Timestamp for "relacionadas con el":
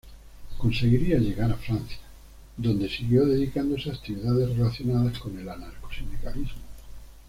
4.57-5.47